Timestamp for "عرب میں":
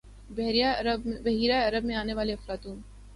1.67-1.95